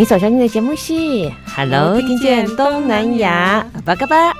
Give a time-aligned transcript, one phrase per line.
[0.00, 0.94] 你所收听的节目是
[1.54, 4.32] 《Hello，听见东南亚》，巴嘎巴，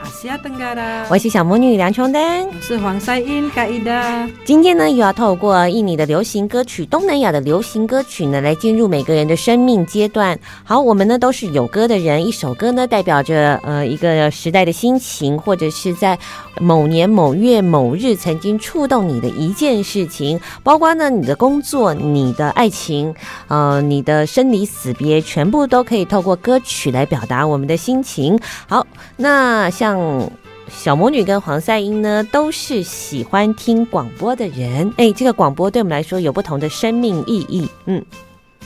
[1.11, 4.27] 我是小魔女梁琼丹，我是黄赛英盖伊达。
[4.47, 10.39] 今天呢，又要透过印尼的流行歌曲、东南亚的流行歌曲呢，来进入每个人的生命阶段。
[10.65, 16.19] 好，我们呢都是有歌的人，一首歌呢代表着呃一个时代的心情，或者是在
[16.59, 23.15] 某年某月某日曾经触动你的一件事情，包括呢你的工作、你的爱情、
[23.49, 25.50] 呃你的生离死别全。
[25.51, 28.39] 全部都可以透过歌曲来表达我们的心情。
[28.69, 30.31] 好，那像
[30.69, 34.95] 小魔女跟黄赛英呢，都是喜欢听广播的人。
[34.97, 37.69] 哎，这个广播对我们来说有不同的生命意义。
[37.87, 38.01] 嗯，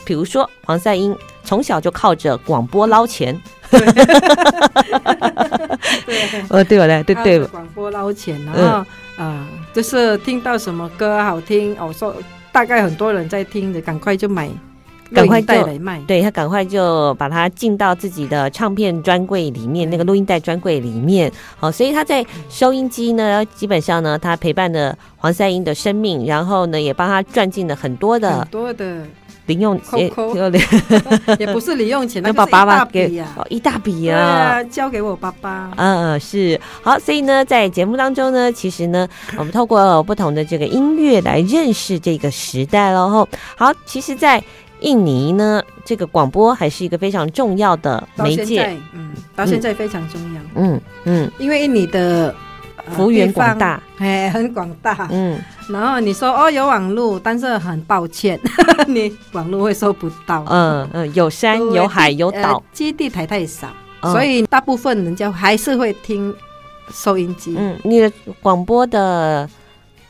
[0.04, 3.34] 比如说黄赛英从小就靠着广播捞钱。
[3.70, 3.80] 对，
[6.50, 12.14] 哦，对了，对对，广播捞钱，然后啊、嗯呃，就是听到什么歌好听，我、哦、说
[12.52, 14.50] 大概很多人在听的，赶快就买。
[15.14, 21.30] 赶快带来卖，对，他赶快就把它进到自己的唱片专柜里面，那个录音带专柜里面。
[21.56, 29.06] 好，所以他在收音机呢，基本上呢，他陪伴了黄赛英的生命，然后呢，也帮他赚进了很多的很多的
[29.46, 30.10] 零用钱，
[31.38, 35.70] 也不是零用钱， 那把爸爸给一大笔啊，啊，交给我爸爸。
[35.76, 36.58] 嗯，是。
[36.82, 39.06] 好，所以呢，在节目当中呢，其实呢，
[39.36, 43.28] 我们透过不同的这个音乐来认识这个时代喽。
[43.54, 44.42] 好，其实，在
[44.80, 52.34] 印尼呢，这个广播还是一个非常重要的媒介，嗯，到现在非常重要，嗯嗯，因为印尼的
[52.90, 58.38] 幅员广大，哎，很广大，嗯，然后你说哦有网络，但是很抱歉，
[58.86, 63.68] 你网络会收不到，嗯嗯，有山有海有岛，基地台太少，
[64.02, 66.34] 所以大部分人家还是会听
[66.92, 69.48] 收音机，嗯，你的广播的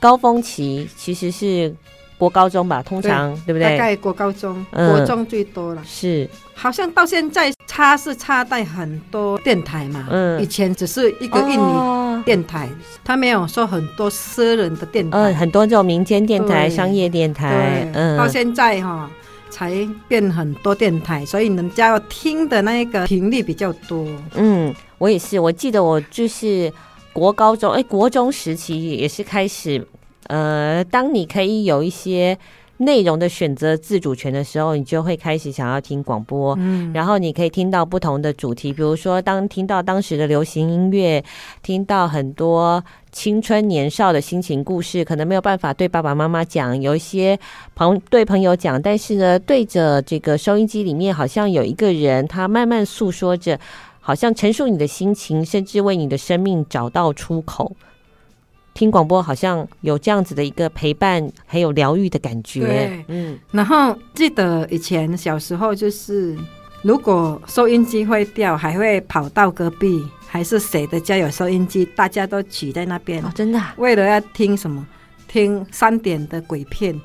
[0.01, 1.73] 高峰期其实是。
[2.17, 3.63] 国高中吧，通常对，对不对？
[3.63, 5.83] 大概国高中、嗯，国中最多了。
[5.85, 10.07] 是，好像到现在差是差在很多电台嘛。
[10.11, 12.69] 嗯，以前只是一个印尼电台，
[13.03, 17.87] 他、哦、没有说很多私人的电台，嗯，很多这种民间电台、商业电台。
[17.93, 19.11] 嗯，到现在哈、哦、
[19.51, 19.73] 才
[20.07, 24.07] 变很多电台，所以人家要听的那个频率比较多。
[24.35, 26.73] 嗯，我也是，我记得我就是
[27.13, 29.85] 国高中，哎，国中时期也是开始。
[30.29, 32.37] 呃，当你可以有一些
[32.79, 41.23] 内容的选择自主权的时候，你就会开始想要听广播，嗯，然后你可以听到不同的主题，比如说当听到当时的流行音乐，
[41.63, 47.39] 听到很多青春年少的心情故事，可能没有办法对爸爸妈妈讲，有一些
[47.77, 53.57] 朋对朋友讲，但是呢，对着这个收音机里面，好像有一个人，他慢慢诉说着，
[54.01, 57.71] 好像陈述你的心情，甚至为你的生命找到出口。
[58.75, 62.61] 听广播好像有这样子的一个陪伴，还有疗愈的感觉。
[62.61, 63.39] 对，嗯。
[63.53, 66.37] 然后记得以前小时候，就是
[66.83, 73.25] 如果收音机坏掉，还会跑到隔壁，还是谁的家有收音机，大家都挤在那边。
[73.25, 73.73] 哦，真的啊？
[73.79, 74.85] 为了要听什么？
[75.27, 76.97] 听三点的鬼片，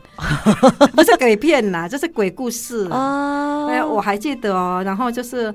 [0.96, 3.68] 不是鬼片呐，这是鬼故事哦。
[3.72, 4.84] 哎，我还记得哦。
[4.86, 5.52] 然后就是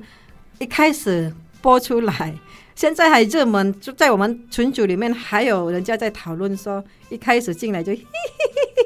[0.58, 1.32] 一开始
[1.62, 2.34] 播出来。
[2.75, 7.93] 现在还热门，就在我们群组里面，还有人家在讨论说，一开始进来就，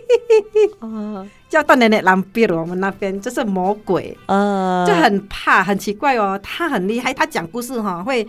[1.48, 2.60] 叫断奶奶狼狈了。
[2.60, 6.38] 我们那边就是魔鬼，呃，就很怕，很奇怪哦。
[6.42, 8.26] 他很厉害，他讲故事哈，会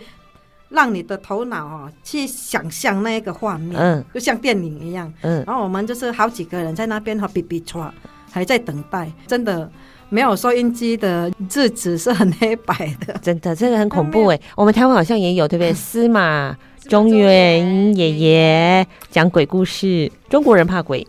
[0.70, 5.44] 让你的头脑哦去想象那个画面，嗯，就像电影一样，嗯。
[5.46, 7.92] 然后我们就是好几个人在那边和比比错，
[8.32, 9.70] 还在等待，真的。
[10.10, 12.74] 没有收音机的日子是很黑白
[13.06, 14.40] 的，真的，这个很恐怖哎。
[14.56, 15.72] 我们台湾好像也有，对不对？
[15.72, 16.54] 司马
[16.88, 21.06] 中原爷爷讲鬼故事，中国人怕鬼，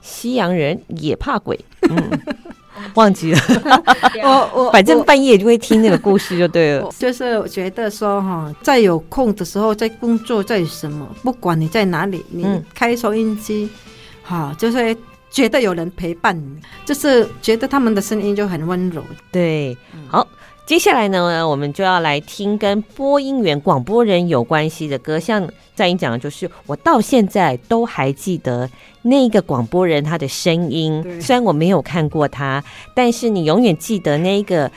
[0.00, 1.58] 西洋人也怕鬼。
[1.90, 2.10] 嗯，
[2.94, 3.40] 忘记了。
[4.22, 6.88] 我我反正半夜就会听那个故事就对了。
[6.98, 13.68] 就是我觉得说哈，在有空的时候，在工作，在什么，不管你在哪里，你开收音机，
[14.22, 14.96] 好、嗯，就是
[15.34, 19.02] 觉得有人陪伴你，就是觉得他们的声音就很温柔。
[19.32, 19.76] 对，
[20.06, 20.24] 好。
[20.64, 25.20] 接下来呢，我们就要来听跟播音员、广播人有关系的歌。
[25.20, 28.70] 像在你讲的，就是我到现在都还记得
[29.02, 31.20] 那个广播人他的声音。
[31.20, 32.64] 虽然我没有看过他，
[32.94, 34.70] 但是你永远记得那个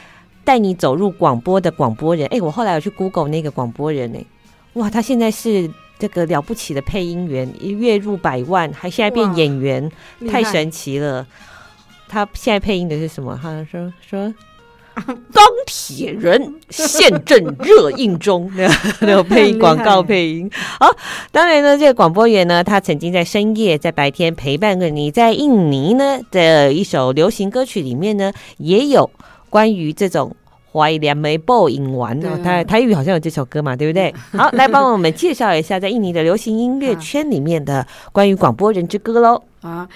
[0.44, 2.28] 带你走入广播的广播人。
[2.32, 4.26] 哎，我后来有去 Google 那个广播人，哎，
[4.74, 9.92] 哇，他现在是这个了不起的配音员，月入百万，还现在变演员，
[10.30, 11.26] 太神奇了。
[12.08, 13.40] 他现在配音的是什么？
[13.42, 14.34] 他说说。
[15.32, 18.52] 钢铁人现正热映中，
[19.02, 20.50] 那个配音广告配音。
[20.80, 20.90] 好，
[21.32, 25.12] 当然呢，这个广播员呢，他曾经在深夜、在白天陪伴着你。
[25.12, 29.08] 在印尼呢的一首流行歌曲里面呢，也有
[29.52, 30.36] 关于这种
[30.72, 32.38] 怀念没报应完的。
[32.40, 34.14] 台台语好像有这首歌嘛，对不对？
[34.38, 39.42] 好，来帮我们介绍一下在印尼的流行音乐 圈里面的关于广播人之歌喽。
[39.62, 39.88] 啊。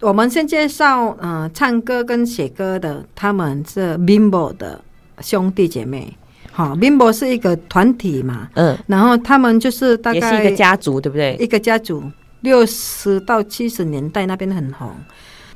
[0.00, 4.80] 我们先介绍，嗯、呃，唱歌跟写歌的，他们是 Bimbo 的
[5.20, 6.16] 兄弟姐妹。
[6.52, 11.36] 好，Bimbo 是一个团体嘛，嗯，然后他们就是大概也是一个家族，对不对？
[11.40, 12.00] 一个家族，
[12.42, 14.88] 六十到七十年代那边很红。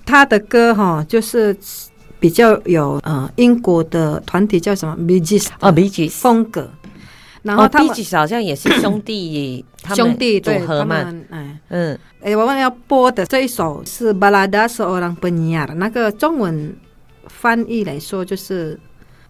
[0.05, 1.57] 他的歌哈，就是
[2.23, 6.71] 比较有呃英国的团体叫什么？Bee Gees 啊，Bee Gees 风格。
[7.43, 9.65] 然后他们、哦、好像也是兄弟
[9.97, 11.59] 兄弟组合嘛，哎。
[11.71, 16.73] 嗯，哎，我们要播的这一首是《Balada Seorang Penyiar》，那个中文
[17.27, 18.79] 翻译来说就是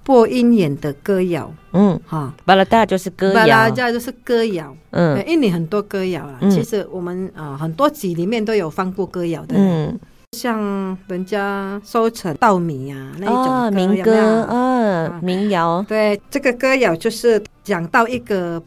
[0.04, 9.98] 播音员的歌谣，嗯，哈，Balada 就是歌谣，Balada 就是歌谣，嗯，印尼很多歌谣啦，嗯、其实我们啊、呃、很多集里面都有放过歌谣的，嗯。
[10.32, 15.84] 像人家收成稻米啊那一种歌民歌，嗯，民谣。
[15.86, 18.60] 对，这个歌谣就是讲到一个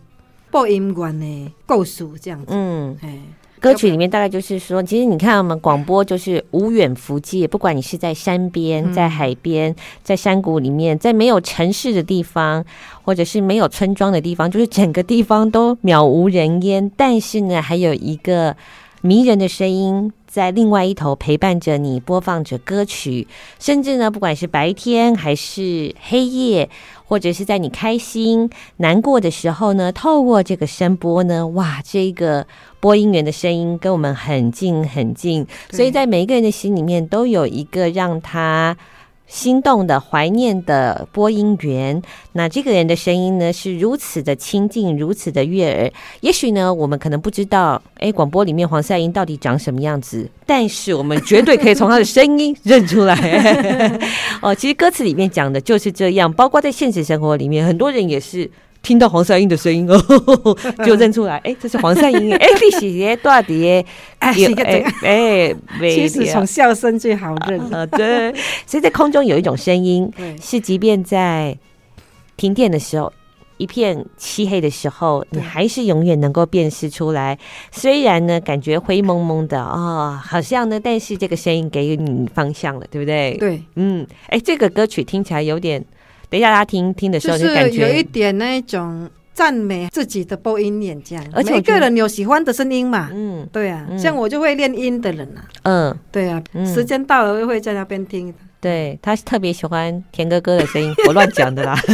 [0.51, 2.45] 播音员的故事这样子。
[2.49, 3.19] 嗯，哎，
[3.59, 12.63] 歌曲里面大概就是说，其实你看我们广播就是无远弗届，不管你是在山边、在海边、在山谷里面、在没有城市的地方，
[13.01, 18.55] 或者是没有村庄的地方，就是整个地方都渺无人烟，但是呢，还有一个
[19.01, 20.13] 迷人的声音。
[20.35, 23.25] 在另外一头陪伴着你，播放着歌曲，
[23.57, 26.69] 甚至呢，不管是白天还是黑夜，
[27.05, 32.45] 或者是在你开心、难过的时候呢，透过这个声波呢，哇，这个
[32.81, 38.75] 播音员的声音跟我们很近很近，所以在每一个人的心里面都有一个让他。
[39.27, 42.01] 心动的、怀念的播音员，
[42.33, 45.91] 那这个人的声音呢，是如此的亲近，如此的悦耳。
[46.21, 53.15] 也许呢，我们可能不知道，哎，广播里面黄赛英到底长什么样子，但是我们绝对可以从他的声音认出来。
[54.41, 58.49] 哦，其实歌词里面讲的就是这样，包括在现实生活里面，很多人也是。
[58.85, 59.97] 听到黄赛音的声音哦，
[60.85, 63.83] 就认出来，哎，这是黄赛音，哎，你是耶大碟，
[64.19, 64.31] 哎，
[65.01, 68.31] 哎，其实从笑声最好认，啊，对，
[68.67, 70.07] 所以在空中有一种声音，
[70.39, 71.57] 是即便在
[72.37, 73.11] 停电的时候，
[73.57, 77.39] 一片漆黑的时候，你还是永远能够辨识出来。
[77.71, 83.35] 虽然呢，感觉灰蒙蒙的哦，好像呢，但是这个声音给你方向了，对不对？
[83.39, 85.83] 对，嗯，哎，这个歌曲听起来有点。
[86.29, 93.09] 等一下，大家听听的时候就感觉有一点那种赞美自己的播音演讲，而且每个人有喜欢的声音嘛。
[93.13, 95.43] 嗯，对啊，嗯、像我就会练音的人啊。
[95.63, 98.33] 嗯，对啊，嗯、时间到了就会在那边听。
[98.61, 101.77] 对，他特别喜欢田哥哥的声音，我乱讲的啦。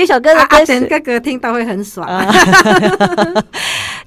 [0.00, 2.08] 这首歌的歌声哥哥听到会很爽。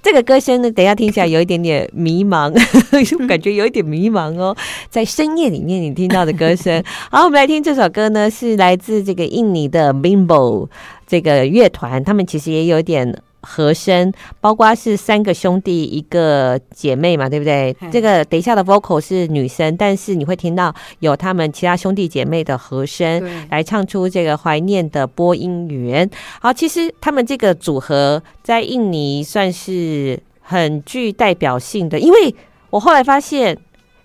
[0.01, 2.51] 这个歌声呢，等一下听起来有一点点迷茫，
[3.29, 4.57] 感觉有一点迷茫哦。
[4.89, 10.67] 在深夜里面你听到的歌声， 好，我们来听这首歌呢，是来自这个印尼的 Bimbo
[11.05, 13.15] 这个乐团，他们其实也有点。
[13.43, 17.75] 和声，包括是三个兄弟一个姐妹嘛，对不对？
[17.91, 26.09] 这个等一下的 vocal 是女生，但是你会听到有他们其他兄弟姐妹的和声来唱出这个怀念的播音员。
[26.39, 32.33] 好，其实他们这个组合在印尼算是很具代表性的，因为
[32.69, 33.57] 我后来发现，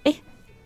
[0.03, 0.13] 哎，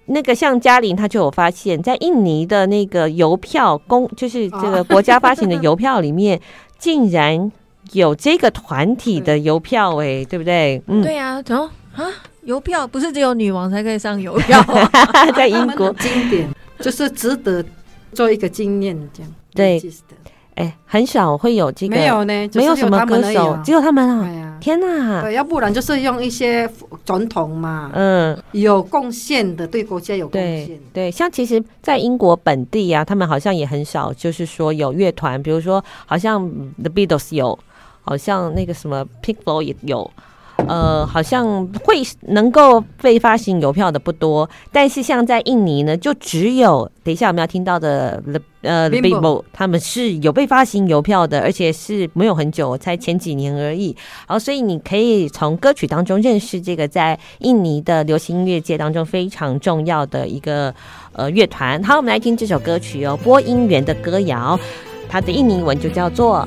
[0.06, 6.40] 那个像嘉玲，她就有发现，在印尼的那个邮票公，就是这个国家发行的邮票里面，
[6.78, 7.52] 竟然。
[7.92, 10.80] 有这个团体的邮票哎、欸，对不对？
[10.87, 11.42] 嗯，对呀、啊。
[11.42, 12.04] 怎么啊？
[12.44, 14.90] 邮票不是只有女王才可以上邮票、啊，
[15.37, 16.49] 在英国经典
[16.80, 17.64] 就是值得
[18.12, 19.32] 做一个纪念这样。
[19.54, 19.80] 对，
[20.54, 24.58] 哎、欸，很少会有这个，没有呢，没有什么歌手，只有他们啊。
[24.61, 25.22] 天哪！
[25.22, 26.70] 对，要不然就是用一些
[27.04, 30.66] 总统嘛，嗯，有贡献的，对国家有贡献。
[30.66, 36.49] 对，对，像其实，在英国本地啊，他们好像也很少，就是说有乐团，比如说，好像
[36.80, 37.58] The Beatles 有，
[38.02, 40.11] 好像那个什么 Pink Floyd 也有。
[40.68, 48.23] 呃，好像会能够被发行邮票的不多，但是像在印尼呢，就只有等一下我们要听到的
[48.61, 53.97] 呃 The Bimbo 他们是有被发行邮票的，而且是没有很久，才前几年而已。
[54.28, 60.73] 然后，所以你可以从歌曲当中认识这个在印尼的流行音乐界当中非常重要的一个
[61.14, 61.82] 呃乐团。
[61.82, 64.56] 好，我们来听这首歌曲哦，《播音员的歌谣》，
[65.09, 66.47] 它的印尼文就叫做。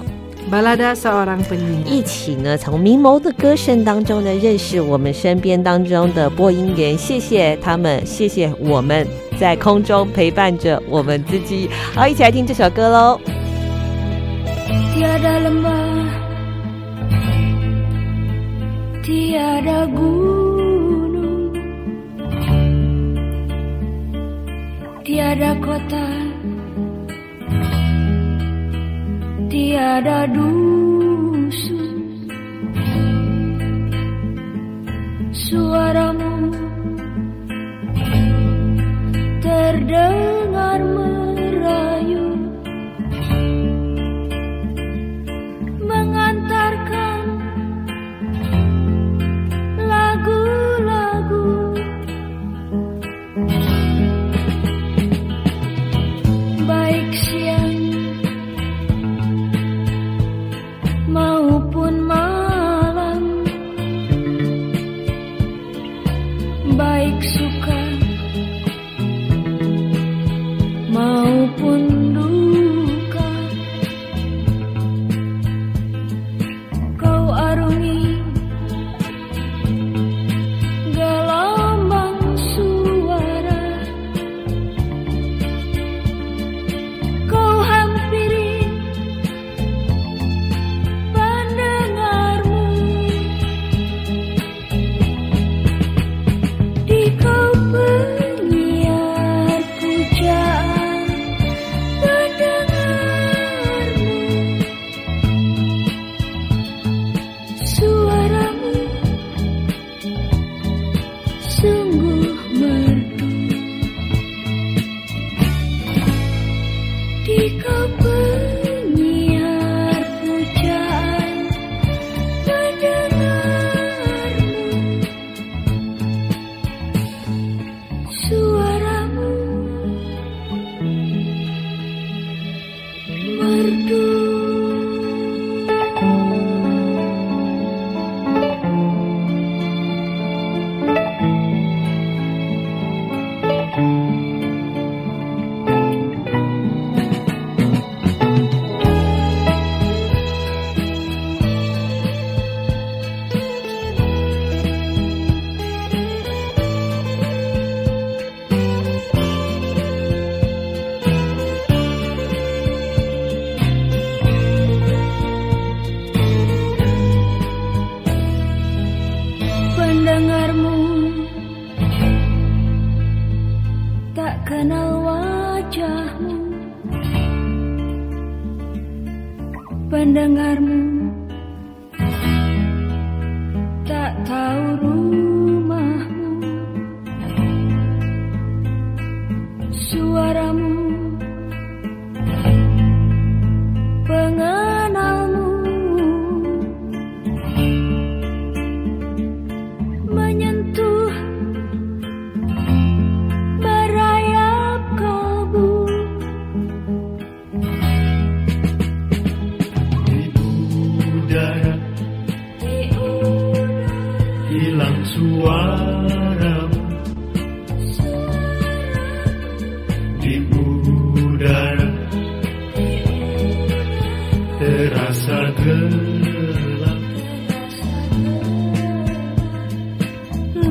[1.85, 6.97] 一起呢，从明眸的歌声当中呢，认识我们身边当中的播音员。
[6.97, 9.07] 谢谢他们，谢谢我们
[9.39, 11.69] 在空中陪伴着我们自己。
[11.93, 13.19] 好，一起来听这首歌喽。
[25.05, 25.55] tiada
[30.35, 31.79] dusun
[35.31, 36.51] suaramu
[39.39, 40.34] terdengar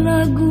[0.04, 0.50] lagu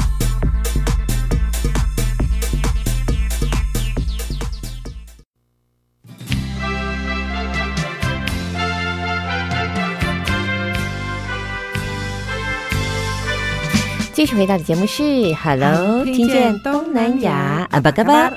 [14.21, 18.31] 继续回到的节目是 Hello，听见东南亚阿巴嘎巴。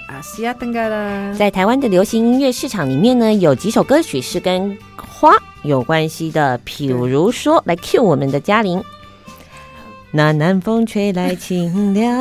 [1.36, 8.82] 在台湾的流行音乐市场里面呢，有几首歌曲是跟花有关系的，譬如说，来 cue 我们的嘉玲。
[10.10, 12.18] 那南风吹来清凉，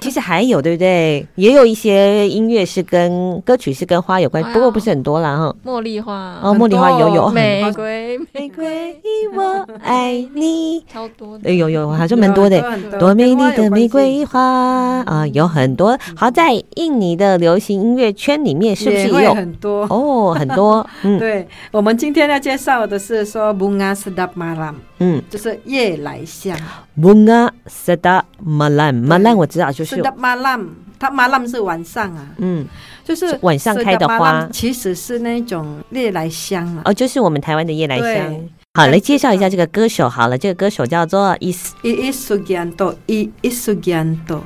[0.00, 1.26] 其实还有对不对？
[1.34, 5.54] 也有一些音乐是跟歌曲是跟花有关，哎不过不是很多啦哈。
[5.64, 8.96] 茉莉花哦，茉莉花有有玫瑰玫瑰，
[9.34, 10.84] 我爱你。
[10.92, 12.60] 超多的哎，有有，好像蛮多的。
[12.90, 15.98] 多多美丽的玫瑰花啊，有很多。
[16.14, 19.34] 好，在印尼的流行音乐圈里面，是不是也有？
[19.34, 19.86] 很多？
[19.90, 20.86] 哦，很多。
[21.02, 26.58] 嗯 对，我们今天要介绍的是说 Bunga Sedap Malam，嗯就是夜来香。
[26.98, 32.66] ，Bunga Sedap Malam，Malam 我知道，就是 Sedap Malam，它 Malam 是晚上啊，嗯，
[33.04, 36.82] 就是是晚上开的花其实是那种夜来香啊。
[36.86, 38.34] 哦，就是我们台湾的夜来香。
[38.74, 40.08] 好，来介绍一下这个歌手。
[40.08, 44.40] 好了，这个歌手叫做 Is I Isugianto，I Isugianto。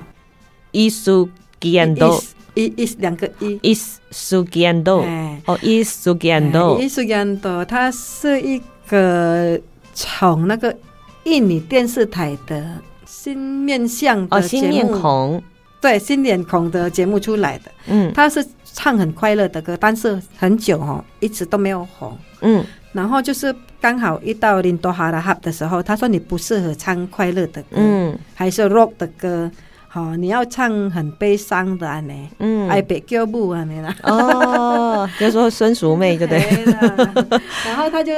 [0.73, 2.23] Isugiando。
[2.55, 5.03] 一一两个一，Is Sugiando。
[5.03, 6.05] 哎哦，Is
[7.41, 9.59] 多，他是一个
[9.95, 10.75] 从那个
[11.25, 12.65] 印尼电视台的
[13.07, 15.43] 新面相的哦，节目，新面孔。
[15.81, 17.71] 对新脸孔的节目出来的。
[17.87, 22.15] 嗯他是唱很快乐的歌，但是很久哦，一直都没有红。
[22.43, 29.51] 嗯，然后就是刚好遇到林多哈拉哈的时候，他说你不适合唱快乐的歌，嗯还是 rock 的歌，
[29.89, 32.69] 好、你要唱很悲伤的安呢，嗯。
[32.69, 33.97] 爱别叫母安尼啦。
[34.03, 37.41] 哦， 就说孙淑妹，对不对？
[37.65, 38.13] 然后他就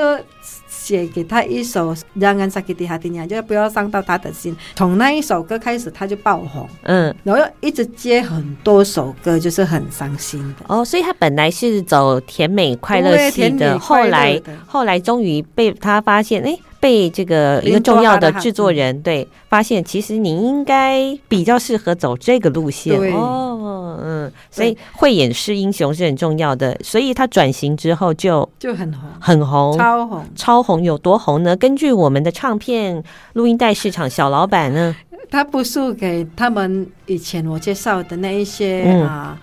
[0.73, 4.57] 写给他一首《让安萨基迪哈蒂尼亚》，就不要伤到他的心。
[4.75, 10.65] 从那一首歌开始，他就爆红，嗯，然后又一直接很多首歌，就是很伤心的。
[10.67, 22.99] 哦，所以他本来是走甜美快乐对系的，后来后来终于被他发现，哎，被这个一个重要的制作人对发现，其实你应该比较适合走这个路线。
[23.15, 30.25] 哦，嗯，所以慧眼识英雄是很重要的，所以他转型之后就就很红，很红，超红。
[30.35, 31.57] 超红有多红呢？
[31.57, 33.01] 根据我们的唱片
[33.35, 34.97] 录音带市场小老板呢，
[35.31, 39.07] 他不输给他们以前我介绍的那一些嗯。
[39.07, 39.39] 啊，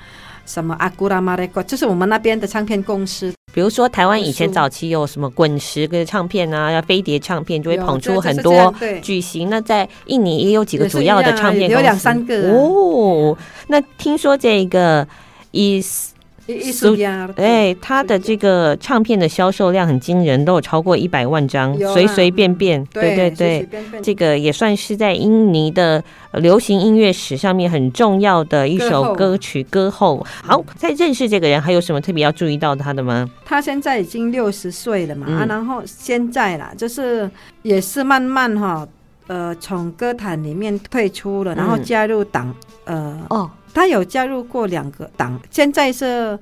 [0.49, 9.47] 什么阿古拉马列克，就是我们那边的唱片公司，比如说台湾以前早期有什么滚石的唱片啊，要飞碟唱片就会捧出很多巨星。
[9.51, 13.37] 那在印尼也有几个主要的唱片公司，有两三个啊哦。
[13.67, 15.07] 那听说这个
[15.53, 16.13] is
[16.55, 22.83] 艺术家，哎，他的这个唱片的销售量很惊人，都有超过一百万张，随随便便。
[22.85, 23.69] 对对对，
[24.01, 30.25] 这个也算是在印尼的呃流行音乐史上面很重要的一首歌曲歌后。
[30.43, 33.29] 好，在认识这个人，还有什么特别要注意到他的吗？
[33.45, 37.29] 他现在已经六十岁了嘛、嗯啊，然后现在啦，就是
[37.61, 38.87] 也是慢慢哈，
[39.27, 42.53] 呃，从歌坛里面退出了，然后加入党，
[42.85, 46.37] 呃，哦，他有加入过两个党，现在是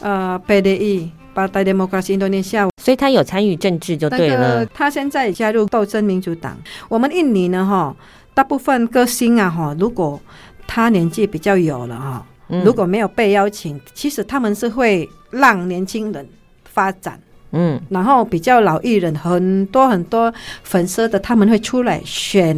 [0.00, 4.66] 呃 PDI Partai Demokrasi Indonesia，所以他有参与政治就那对了。
[4.66, 6.56] 他现在加入斗争民主党。
[6.88, 7.94] 我们印尼呢哈，
[8.34, 10.20] 大部分歌星啊哈，如果
[10.66, 12.26] 他年纪比较有了哈。
[12.48, 16.28] 嗯如果没有被邀请，其实他们是会让年轻人
[16.64, 17.18] 发展，
[17.52, 20.30] 嗯然后比较老艺人很多很多
[20.62, 22.54] 粉丝的，他们会出来选，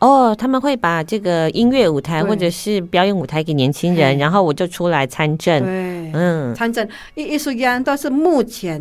[0.00, 5.60] 哦，他们会把这个音乐舞台或者是表演舞台给年轻人，然后我就出来参政。
[5.62, 6.86] 对，嗯，参政。
[7.14, 8.80] 艺艺术家都是目前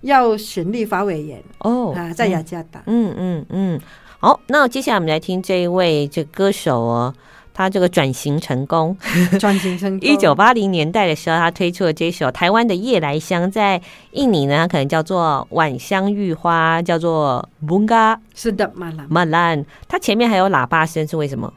[0.00, 2.82] 要选立法委员哦啊，在雅加达。
[2.86, 3.80] 嗯嗯嗯，
[4.18, 7.14] 好，那接下来我们来听这一位这歌手哦，
[7.62, 8.96] 他这个转型成功。
[9.40, 13.80] 转型成功一九八零年代的时候，他推出了这首台湾的夜来香，在
[14.12, 19.64] 印尼呢，它可能叫做晚香玉花，叫做 Bunga 是的，马兰 Malan。
[19.88, 21.52] 它前面还有喇叭声，是为什么？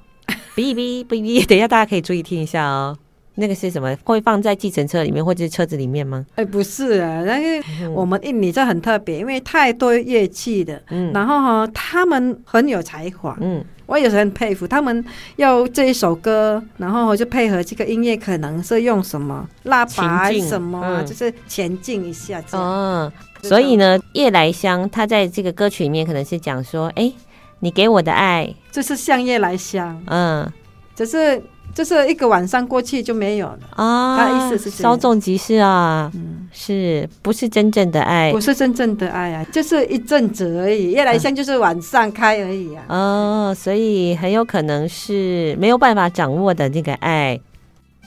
[0.56, 2.98] 哔哔哔哔， 等一下大家可以注意听一下哦。
[3.38, 3.94] 那个是什么？
[4.06, 6.26] 会放在计程车里面或者是车子里面吗？
[6.36, 15.04] 哎，不是啊，那个我们印尼这很特别，因为太多乐器的，嗯，然后哈，他们很有才华，嗯，我也是很佩服他们。
[15.36, 22.66] 要这一首歌，然后就配合这个音乐，可能是用什么拉拔什么，嗯、就是前进一下这样。
[22.66, 27.12] 哦，所以呢，夜来香，它在这个歌曲里面可能是讲说，哎，
[27.60, 30.52] 你给我的爱，就是像夜来香，嗯，
[30.96, 31.42] 就是。
[31.76, 34.18] 就是一个晚上过去就没有了啊！
[34.18, 38.32] 他意思是稍纵即逝啊，嗯，是不是真正的爱？
[38.32, 40.92] 不是真正的爱啊，就是一阵子而已。
[40.92, 42.86] 夜来香就是晚上开而已啊。
[42.88, 47.38] 哦，所以很有可能是没有办法掌握的那个爱。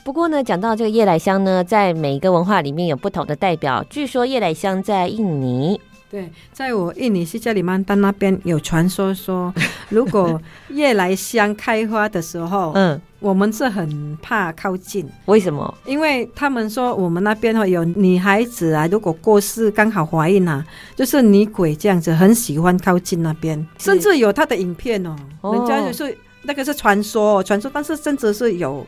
[0.03, 3.85] 不过呢，讲到这个夜来香呢，在每一个文化里面有不同的代表。
[3.91, 5.79] 据说夜来香在印尼。
[6.11, 9.53] 对，在我印尼西加里曼丹那边有传说说，
[9.91, 10.41] 如果
[10.71, 15.07] 夜来香开花的时候，嗯，我们是很怕靠近。
[15.27, 15.75] 为什么？
[15.85, 20.65] 因为他们说我们那边有女孩子啊，如果过世刚好怀孕啊，
[20.97, 25.15] 就是女鬼这样子，很喜欢靠近那边，甚至有他的影片哦。
[25.43, 28.87] 哦人家就是那个是传说，传说，但是甚至是有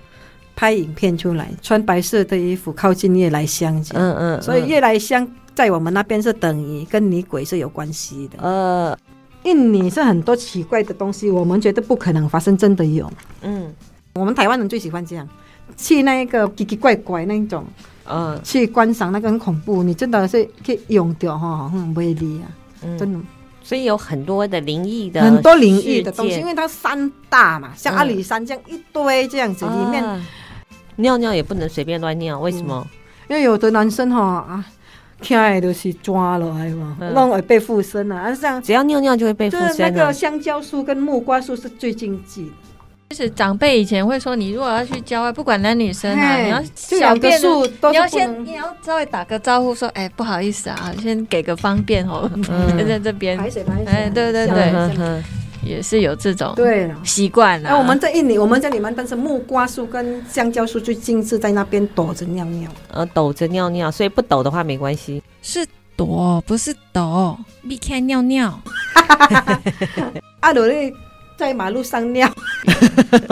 [0.57, 5.31] 拍影片出来，穿白色的衣服靠近夜来香，嗯嗯，嗯，所以夜来香。
[5.61, 8.39] 在我们那边是等于跟女鬼是有关系的。
[8.41, 8.99] 呃，
[9.43, 13.13] 印尼是很多奇怪的东西，我们觉得不可能发生，真的有。
[13.43, 13.71] 嗯，
[14.15, 15.29] 我们台湾人最喜欢这样，
[15.77, 17.67] 去那个奇奇怪怪那种，
[18.05, 22.49] 呃，去观赏那个很恐怖，你真的是可以用掉哈，很威力啊，
[22.81, 23.21] 嗯、真的。
[23.63, 30.27] 所以有很多的灵异的，很多灵异的东西，因为它山大嘛，像阿里山这样一堆这样子，里面、呃、
[30.97, 32.83] 尿尿也不能随便乱尿，为什么？
[32.83, 32.97] 嗯、
[33.29, 34.65] 因为有的男生哈啊。
[35.21, 38.17] 听的都是抓了，哎嘛，那会被附身啊！
[38.17, 39.69] 啊，这样只要尿尿就会被附身。
[39.69, 42.51] 就是那个香蕉树跟木瓜树是最禁忌。
[43.11, 52.31] 就是长辈以前会说，你如果要去郊外，不管男女生啊，你要小便，你要先你要稍微打个招呼，说，哎，不好意思啊，先给个方便哦，
[52.89, 53.87] 在这边排水排水。
[53.87, 55.23] 哎，对对对。
[55.63, 57.71] 也是有这种对习惯了。
[57.71, 62.71] 那我们在印尼，我们在里面，但是木瓜树跟香蕉树最近是在那边躲着尿尿。
[62.91, 65.23] 呃，躲着尿尿，所以不抖的话没关系。
[65.43, 67.37] 是躲，不是抖。
[67.69, 68.61] 避开尿尿。
[70.41, 70.93] 阿罗丽
[71.37, 72.31] 在马路上尿。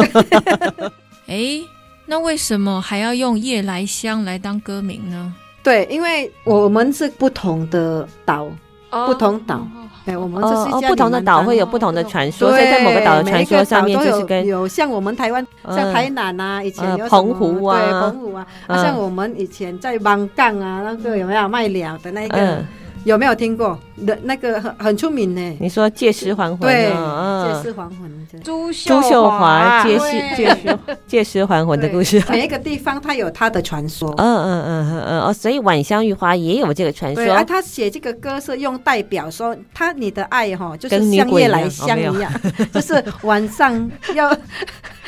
[1.26, 1.60] 哎，
[2.06, 5.34] 那为什么还要用夜来香来当歌名呢？
[5.62, 8.48] 对，因为我们是不同的岛，
[8.90, 9.60] 不同岛。
[10.04, 22.64] 对，我们这是哦，不同的岛会有不同的传说，所以在某个岛的传说上面就是跟有像我们台湾像台南啊，以前有澎湖啊，对，澎湖啊，像我们以前在芒港啊，那个有没有卖鸟的那个？
[23.04, 23.78] 有没有听过？
[23.96, 25.56] 那那个很很出名呢。
[25.60, 26.60] 你说借尸还魂？
[26.60, 28.18] 对，借尸还魂。
[28.44, 32.22] 朱朱秀华借尸借尸借尸还魂的故事。
[32.28, 34.14] 每一个地方它有它的传说。
[34.18, 37.24] 嗯嗯嗯嗯嗯哦，所以晚香玉花也有这个传说。
[37.24, 42.30] 对啊，他写这个歌是用代表说，他你的爱哈，就是像夜来香一样，
[42.72, 44.30] 就是晚上要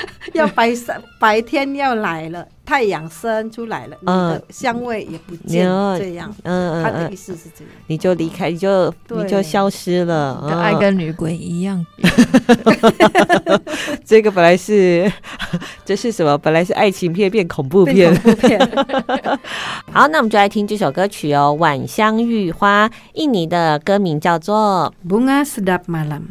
[0.35, 2.47] 要白上白天要来了。
[2.71, 5.67] 太阳升出来了，你的香味也不见，
[5.99, 11.85] 这样，嗯嗯，他的意思是这样，你就离开，你就你就消失了，跟爱跟女鬼一样。
[14.07, 15.13] 这个本来是，
[15.85, 16.39] 这是什么？
[16.39, 18.15] 本来是爱情片变恐怖片。
[19.91, 26.23] 好，那我们就来听这首歌曲哦，《晚香玉花》，印尼的歌名叫做《Bunga Sedap Malam》。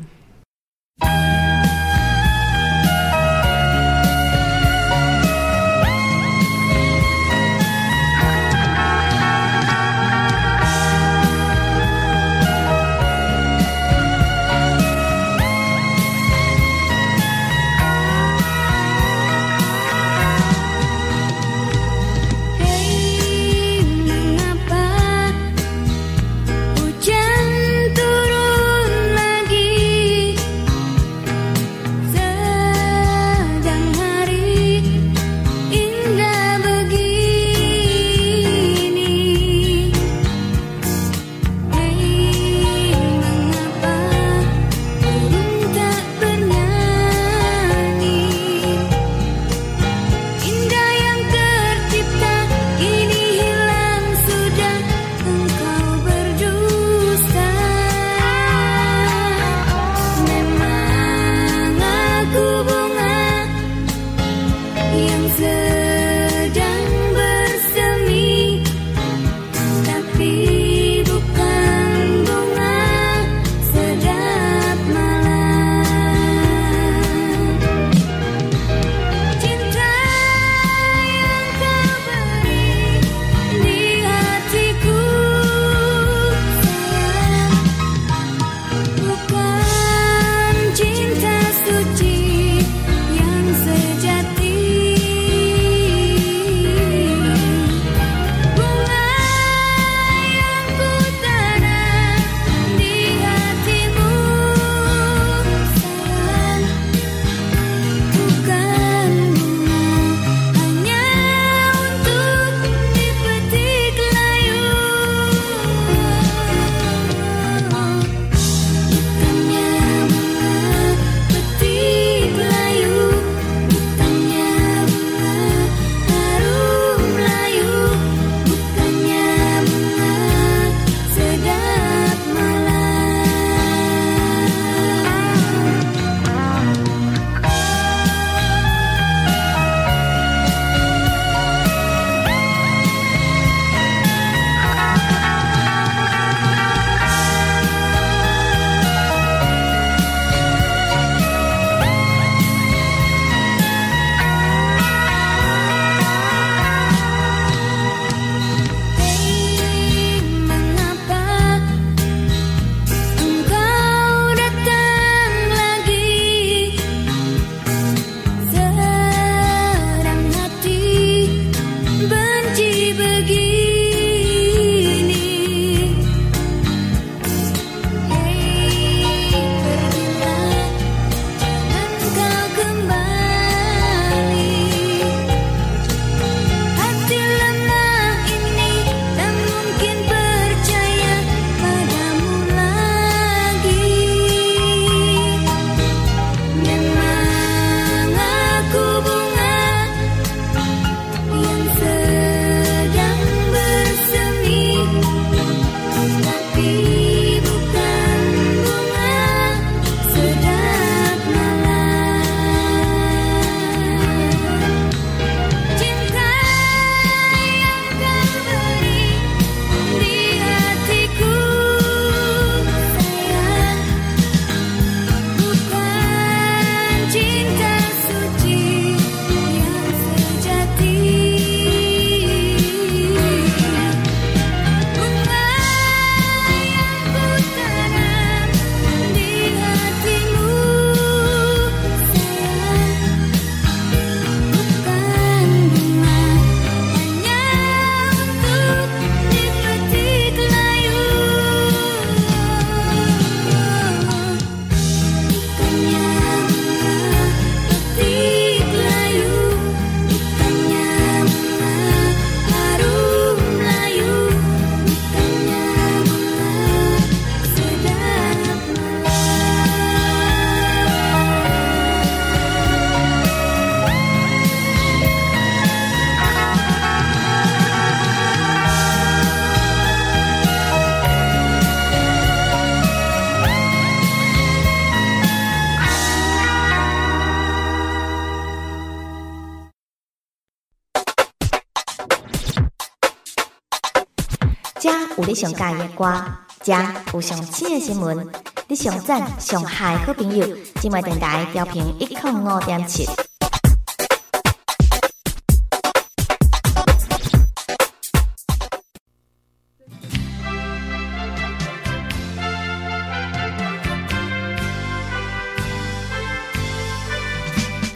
[295.40, 296.22] 上喜欢的歌，
[296.62, 296.74] 遮
[297.14, 298.28] 有上新的新闻，
[298.68, 300.46] 你上赞上嗨好朋友，
[300.82, 303.08] 今麦电台调频一零五点七。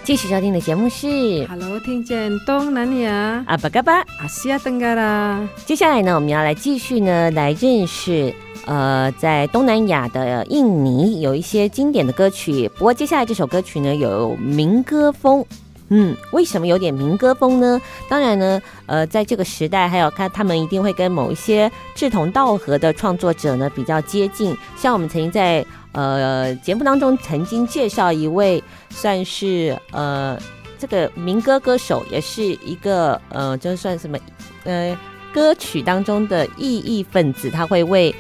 [0.04, 1.08] 继续收听的节目是
[1.48, 5.48] 《Hello》，听见东南亚阿巴嘎巴阿西亚登嘎啦。
[5.66, 8.34] 接下来呢，我们要来继续呢，来认识
[8.66, 12.70] 呃，在东南亚的印尼有一些经典的歌曲。
[12.78, 15.46] 不过接下来这首歌曲呢，有民歌风。
[15.88, 17.80] 嗯，为什么有点民歌风呢？
[18.10, 24.54] 当然呢，呃，在这个时代，还有看他们一定会跟某一些志同道合的创作者呢比较接近。
[24.76, 25.66] 像我们曾经在。
[25.94, 30.38] 呃，节目当中曾经介绍一位算是呃
[30.78, 34.18] 这个民歌歌手，也是一个呃，就算什么
[34.66, 34.98] 呃
[35.34, 38.14] 歌曲当中的异议分子，他会为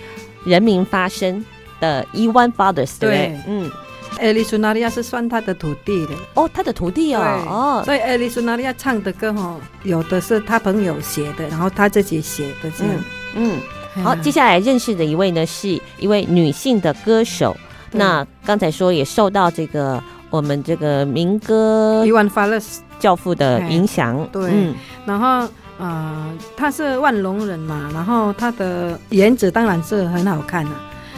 [0.45, 1.43] 人民发声
[1.79, 3.39] 的伊万 Fathers，对，对？
[3.47, 3.71] 嗯，
[4.19, 6.13] 艾丽苏纳利亚是算他的徒弟的。
[6.35, 12.93] 哦，他的徒弟哦，哦，所以艾丽苏纳利亚唱的歌哈，有的是他朋友写的，然后他自己写的这样，
[13.35, 13.57] 嗯。
[13.57, 13.61] 嗯
[14.01, 17.55] 好，接下来认识的一位呢，是一位女性的歌手。
[17.91, 20.01] 那刚才说也受到这个
[20.31, 24.27] 我们这个民歌伊万法勒斯教父的影响。
[24.31, 24.73] 对，嗯、
[25.05, 30.71] 然后呃，他是万隆人嘛，然后他的颜值当然是很好看的、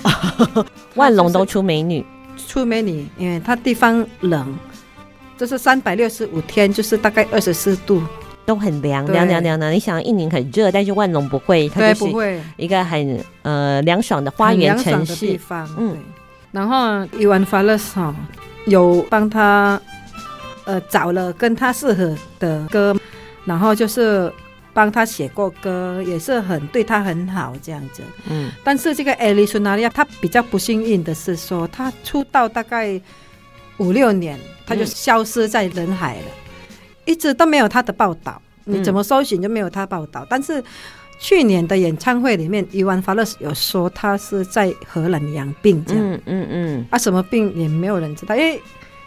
[0.04, 0.66] 啊。
[0.96, 2.06] 万隆都出美女，
[2.46, 4.54] 出美女，因为他地方冷，
[5.38, 8.02] 就是三百六十五天，就是大概二十四度。
[8.46, 15.68] 都很凉凉凉凉的，你想印尼很热，但是万隆不会，它就是一个很呃凉爽的花园城市地方。
[15.80, 15.98] 嗯，
[16.52, 18.16] 然后伊万法勒斯哈
[18.68, 19.82] 有帮他
[20.66, 22.96] 呃找了跟他适合的歌，
[23.46, 24.32] 然后就是
[24.74, 28.04] 帮他写过歌，也是很对他很好这样子。
[28.30, 33.02] 嗯，但是这个艾丽苏纳利亚他比较不幸运的是说，他出道大概
[33.78, 36.26] 五六年，他就消失在人海了。
[36.28, 36.45] 嗯
[37.06, 40.22] 一直都没有他的报道，你怎么搜寻就没有他报道。
[40.22, 40.64] 嗯、但是
[41.20, 48.62] 去年的演唱会里面，伊万法勒斯有说他是在荷兰养病这样，嗯嗯嗯，啊什么病也没有人知道，因为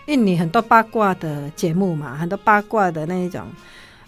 [0.06, 3.42] 印尼很多八卦的节目嘛，很多八卦的那一种，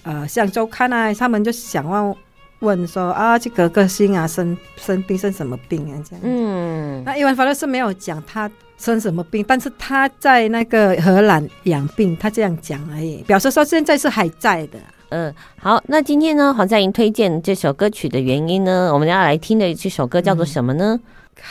[0.02, 2.16] 呃，像周刊啊，他们就想问
[2.60, 8.50] 问说啊，这个歌星啊生生病生什么病啊这样，嗯，那伊万法勒斯没有讲他。
[8.80, 9.44] 生什么病？
[9.46, 14.78] 但是他在那个荷兰养病，他这样讲而已，表示说现在是还在的。
[15.10, 20.98] 嗯，好，那今天呢，黄赛莹推荐这首歌曲的原因呢，我们要来听的这首歌叫做什么呢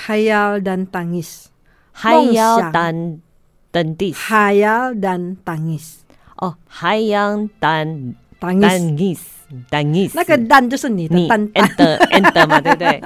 [0.08, 3.20] ？Khayal dan Tangis，Khayal dan
[3.72, 5.98] Tangis，Khayal dan Tangis。
[6.38, 12.02] 哦，Khayal dan Tangis，Tangis，那个 dan 就是你的单，and
[12.34, 13.04] and 嘛，对不对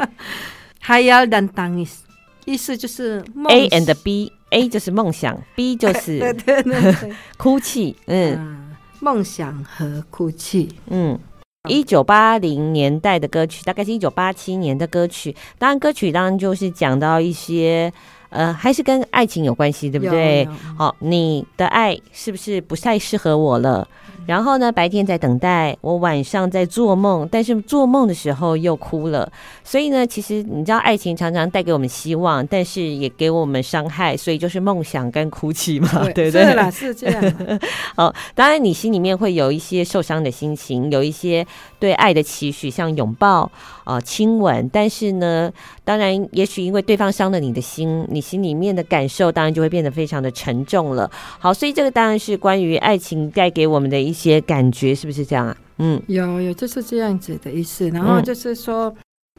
[0.85, 1.79] ？Khayal dan Tangis。
[1.79, 2.02] 意思
[2.77, 6.35] 就是 A and B，A 就是梦想，B 就是
[7.37, 11.17] 哭泣，嗯，梦想和哭泣，嗯，
[11.69, 17.91] 一九八零年代的歌曲，大概是一九八七年的歌曲，当然歌曲当然就是讲到一些，
[18.29, 20.47] 呃，还是跟爱情有关系，对不对？
[20.77, 23.87] 好，你的爱是不是不太适合我了？
[24.25, 29.31] 然后呢，白天在等待，我晚上在做梦，但是做梦的时候又哭了。
[29.63, 36.45] 所以呢，其实你知道，爱情常常带给我们希望，但是也给我们伤害，所以就是梦想跟哭泣嘛，对，对不对？
[36.45, 37.33] 是啦，是这样。
[37.95, 41.45] 好，当然你心里面会有一些受伤的心情，有一些
[41.79, 43.41] 对爱的期许，像拥抱
[43.83, 45.51] 啊、呃、亲吻，但是呢，
[45.83, 51.11] 当然也许因为对方伤了你的心，你心里面的感受当然就会变得非常的沉重了。
[51.39, 54.13] 好，所以这个当然是关于爱情带给我们的一。
[54.13, 55.57] 一些感觉是不是这样啊？
[55.79, 57.89] 嗯，有有就是这样子的意思。
[57.89, 58.93] 然后就是说，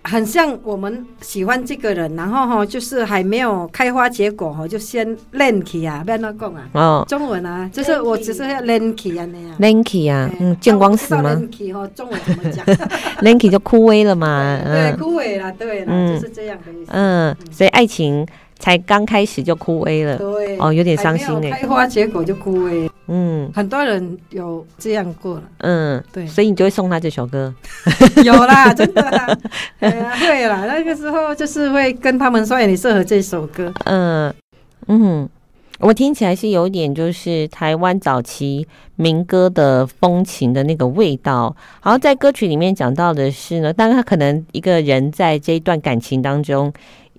[0.05, 6.69] 很像我们喜欢这个人，然后哈，就是还没有开花结果哈，就先练起啊，不要乱讲啊。
[6.73, 9.57] 哦，中文啊，就是我只是要练起啊那样。
[9.59, 11.33] 练起啊，嗯，见光死吗？
[11.35, 12.65] 练起哈，中文怎么讲？
[13.23, 14.61] 练起就枯萎了嘛。
[14.63, 16.91] 对，枯萎了，对了，就是这样的意思。
[16.93, 18.27] 嗯，所以爱情
[18.65, 20.17] 才刚开始就枯萎了。
[20.17, 21.51] 对，哦，有点伤心哎。
[21.51, 22.89] 开花结果就枯萎。
[23.09, 27.55] 嗯，很多人有这样过了，嗯，对，所以你就会送他这首歌，
[28.25, 29.39] 有啦，真的啦，
[29.79, 34.35] 对啦，那个时候就是会跟他们说，你适合这首歌，嗯
[34.89, 35.29] 嗯，
[35.81, 46.73] 我听起来是有点就是台湾早期民歌的风情的那个味道，然后在歌曲里面讲到的是呢，当然他可能一个人在这一段感情当中。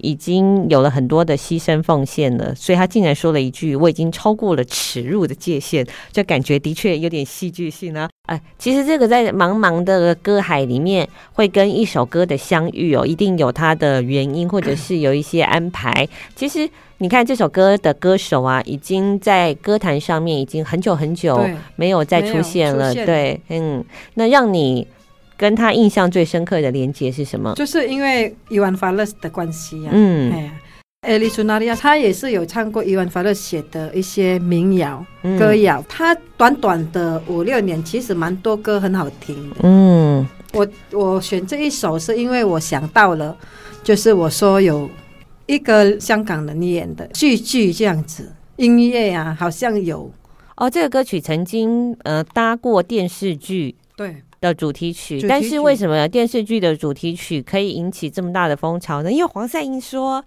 [0.06, 8.08] 已经有了很多的牺牲奉献了，所以他竟然说了一句：“我已经超过了耻辱的界限。”这感觉的确有点戏剧性啊。
[8.30, 16.08] 哎，其实这个在茫茫的歌海里面，会跟一首歌的相遇哦，一定有它的原因，或者是有一些安排。
[16.36, 21.44] 其实你看这首歌的歌手啊，已经在歌坛上面已经很久很久
[21.76, 22.94] 没有再出现了。
[22.94, 23.84] 对，嗯，
[24.16, 24.88] 那让你
[25.38, 27.54] 跟他印象最深刻的连接是什么？
[27.56, 29.92] 就是因为伊万法勒的关系啊。
[29.94, 30.32] 嗯。
[30.32, 30.60] 哎
[31.02, 35.06] 艾丽苏纳利亚，他也是有唱过伊万法勒写的一些民谣
[35.38, 35.80] 歌谣。
[35.88, 39.58] 他短短的五六年，其实蛮多歌很好听的。
[39.62, 43.38] 嗯，我我选这一首是因为我想到了，
[43.84, 44.90] 就是我说有
[45.46, 50.12] 一个香港人演的戏剧这样子音乐啊，好像有
[50.56, 50.68] 哦。
[50.68, 54.16] 这个歌曲曾经呃搭过电视剧对
[54.48, 59.12] 的主题曲，但是为什么电视剧的主题曲可以引起这么大的风潮呢？
[59.12, 60.24] 因为黄赛英说。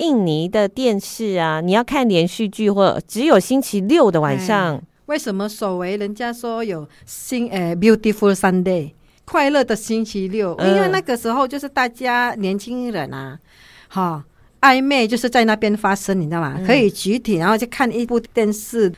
[0.00, 4.80] 印尼的电视啊，你要看连续剧或只有星期六的晚上。
[5.06, 8.92] 为什么所谓人家说有新呃 Beautiful Sunday
[9.24, 10.54] 快乐的星期六？
[10.60, 13.40] 嗯、因为那个时候就是大家年轻人啊，
[13.88, 14.24] 哈
[14.60, 16.54] 暧昧就是在那边发生，你知道吗？
[16.58, 18.92] 嗯、可以集体然后去看一部电视。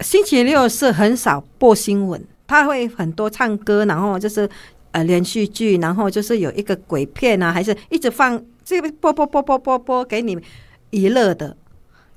[0.00, 4.48] 星期六是很少播新闻，他会很多唱歌，然后就是
[4.92, 8.42] 呃连续剧，然后就是有一个鬼片啊，还是一直放。
[8.68, 10.36] 这个播播播播播播给你
[10.90, 11.56] 娱乐的，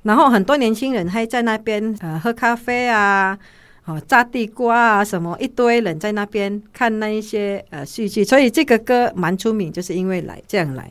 [0.02, 3.38] 然后很多年轻人还在那边呃喝咖啡啊，
[3.84, 10.90] 哦炸地瓜啊什么，一堆人在那边看那一些呃戏剧，所以这个歌蛮出名，就是因为来这样来。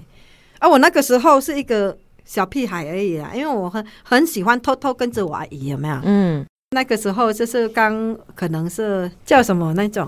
[0.59, 5.99] 而、啊、我那个时候是一个小屁孩而已啦，因为我很很喜欢偷偷跟着我阿姨，有没有？
[6.05, 10.07] 嗯，那个时候就是刚可能是叫什么那种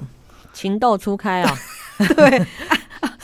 [0.54, 1.58] 情窦初开啊，
[2.16, 2.46] 对。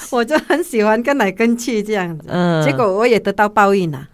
[0.09, 3.97] 我就很喜欢跟来跟去这样子，嗯，结果我也得到报应了。
[3.97, 4.07] 啊，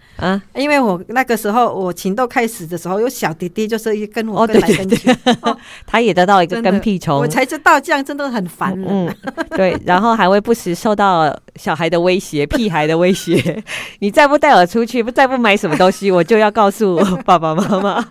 [0.56, 5.10] 因为我那个时候我情窦开始的时候，有小弟弟就是一跟我跟来跟去，
[5.86, 8.88] 他也得到一个跟屁虫，我才知道这样真的很烦人。
[8.90, 9.16] 嗯，
[9.52, 13.64] 对，然后还会不时受到小孩的威胁、屁孩的威胁，
[14.00, 18.06] 你再不带我出去，不再不买什么东西，我就要告诉爸爸妈妈。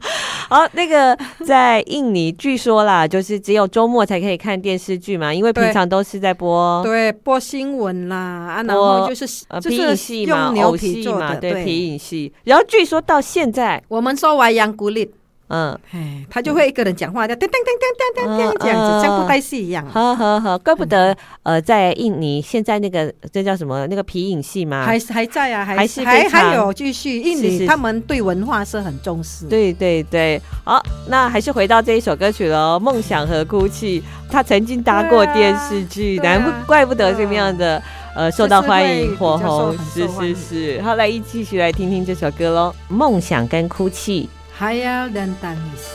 [0.48, 11.98] 好，那个在印尼，据说啦，就是只有周末才可以看电视剧嘛，因为平常都是在播，对，播新闻啦，啊，然后就是呃皮影戏嘛，偶戏嘛，对，皮影
[12.44, 15.10] 然后，据说到现在，我们说完杨古力。
[15.52, 19.86] 嗯，哎，他就会一个人讲话，叫噔噔噔噔噔噔这样子，像布袋戏一样。
[19.86, 24.86] 好好好，怪不得呃，在印尼现在那个这叫什么那个皮影戏吗？
[24.86, 27.20] 还还在啊，还是还还有继续。
[27.20, 29.44] 印尼他们对文化是很重视。
[29.44, 34.00] 对对对，好，那还是回到这一首歌曲喽，《梦想和哭泣》。
[34.30, 37.82] 他曾经搭过电视剧，难不怪不得这么样的
[38.16, 39.76] 呃受到欢迎火红。
[39.92, 44.30] 是是是，好，来一继续来听听这首歌喽，《梦想跟哭泣》。
[44.62, 45.90] Hayal dan tangis.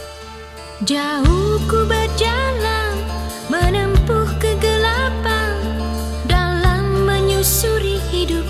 [0.84, 2.99] Jauh ku berjalan
[3.47, 5.55] Menempuh kegelapan
[6.28, 8.43] Dalam menyusuri hidup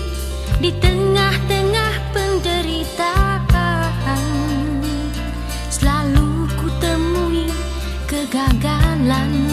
[0.58, 3.62] Di tengah-tengah penderitaan.
[5.70, 7.46] Selalu ku temui
[8.10, 9.47] kegagalan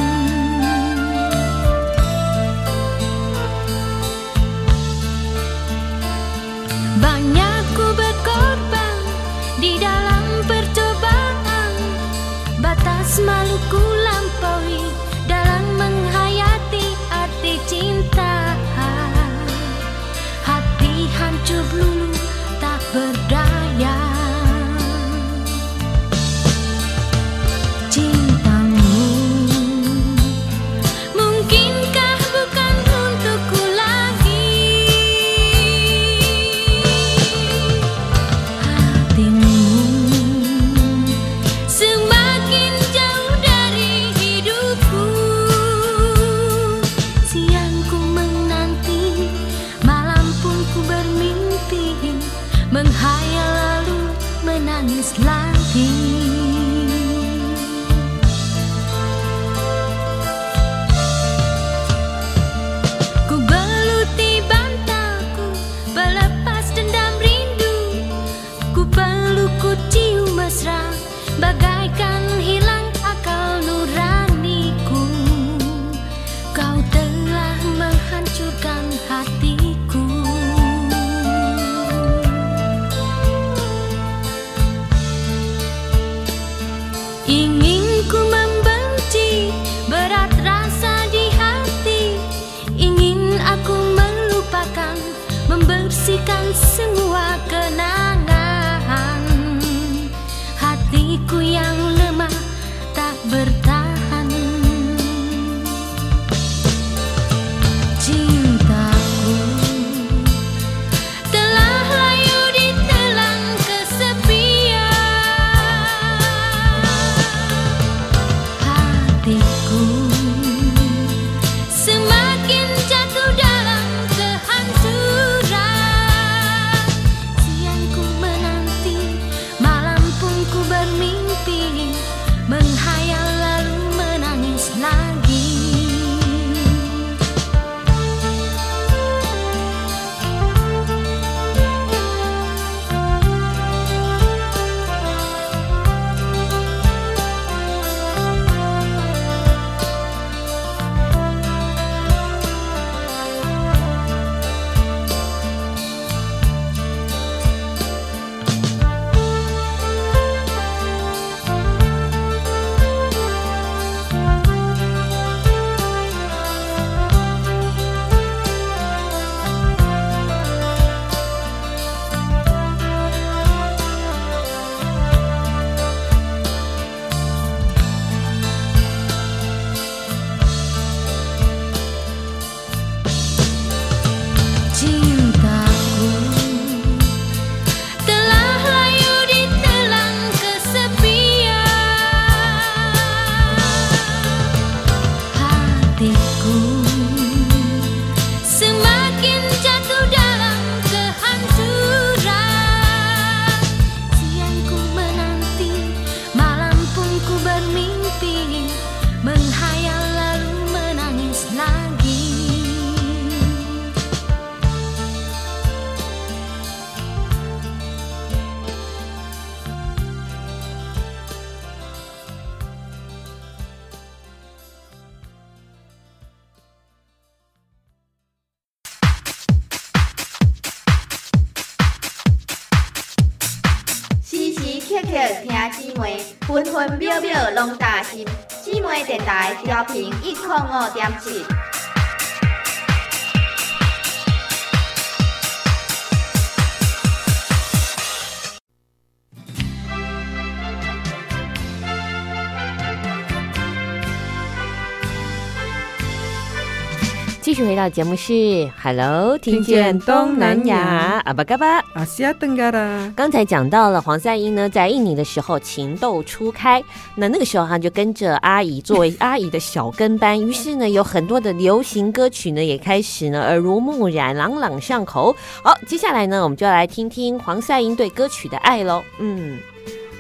[257.56, 263.14] 续回到节目是 Hello，听见东南亚阿巴嘎巴阿西亚登嘎啦。
[263.16, 266.84] 刚才讲到了黄赛英呢，在印尼的时候情窦初开，
[267.16, 275.34] 那那个时候他就跟着阿姨作为 阿姨的小跟班，于是呢，有很多的流行歌曲呢也开始呢耳濡目染，朗朗上口。
[275.64, 279.02] 好，接下来呢，我们就要来听听黄赛英对歌曲的爱喽。
[279.18, 279.58] 嗯。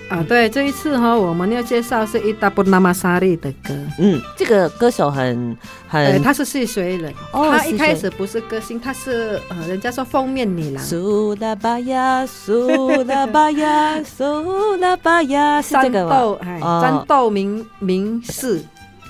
[0.09, 3.73] 啊，对，这一次哈，我们要介绍是伊达布纳玛沙利的歌。
[3.97, 7.13] 嗯，这个歌手很很，他是细水人。
[7.33, 10.83] 哦，他一开始不是歌星，他是呃，人家说封面女郎。
[10.83, 16.09] 苏拉巴呀，苏拉巴呀， 苏拉巴呀，是这个吗？
[16.11, 18.63] 战斗，哎，战斗民民士，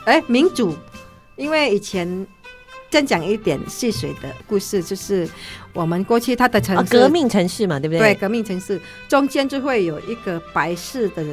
[0.05, 0.73] 哎，民主，
[1.35, 2.25] 因为以前。
[2.91, 5.27] 先讲一点戏水的故事，就是
[5.76, 7.99] 我们过去它的城市，革命城市嘛，对不对？
[7.99, 11.23] 对，革命城市中间就会有一个白色的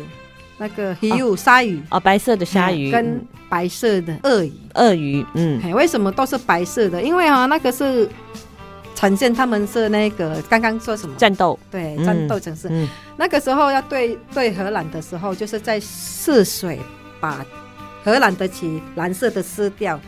[0.59, 7.01] 那个鱼鱼鲨鱼哦，白色的鲨鱼跟白色的鳄鱼，鳄鱼，嗯，为什么都是白色的？
[7.01, 8.09] 因为啊，那个是
[8.95, 12.69] 呈现他们是那个刚刚说什么战斗，对，战斗城市。
[13.17, 16.81] 那个时候要对对荷兰的时候，就是在泗水
[17.21, 17.47] 把
[18.03, 19.99] 荷兰的旗蓝色的撕掉。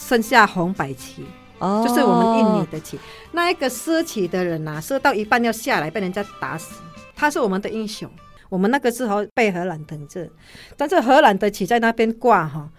[0.00, 1.24] 剩下红白旗，
[1.58, 2.98] 哦，就是我们印尼的旗。
[3.32, 6.80] 那一个射旗的人呐、啊，撕到一半要下来，被人家打死。
[7.14, 8.08] 他是我们的英雄。
[8.48, 10.30] 我们那个时候被荷兰统治，
[10.74, 12.70] 但是荷兰的旗在那边挂哈，